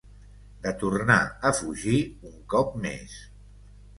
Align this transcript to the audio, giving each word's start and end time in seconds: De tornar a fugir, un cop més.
De 0.63 0.71
tornar 0.83 1.17
a 1.49 1.51
fugir, 1.59 1.99
un 2.31 2.39
cop 2.53 2.75
més. 2.87 3.17